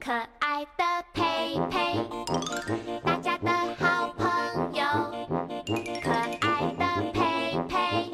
[0.00, 2.08] 可爱的佩佩
[3.04, 4.82] 大家的好朋友。
[6.00, 7.20] 可爱的佩
[7.68, 8.10] 佩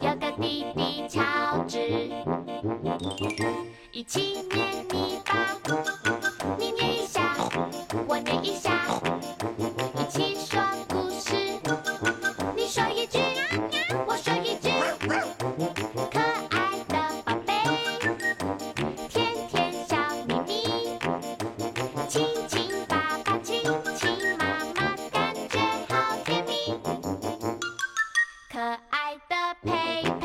[0.00, 2.10] 有个弟弟乔治。
[3.92, 4.87] 一起念
[29.64, 30.17] pay.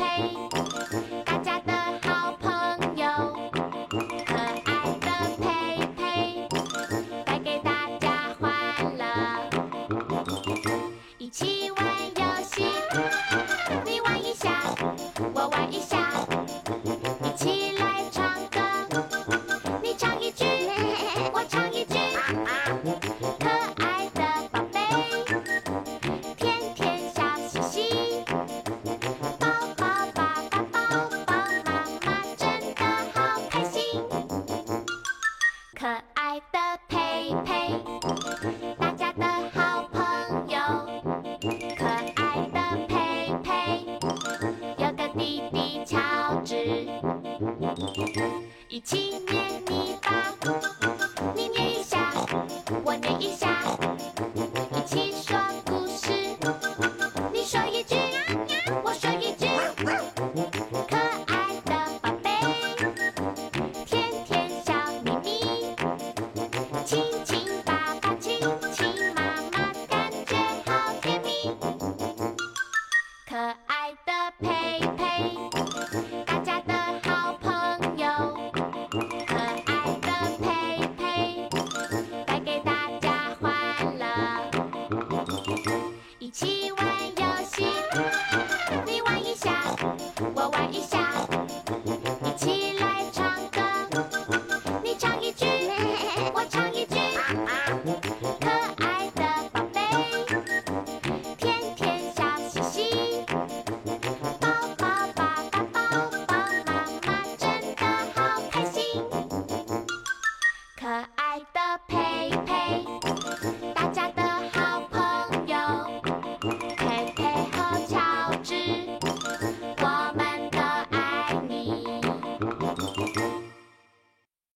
[48.84, 49.13] 七。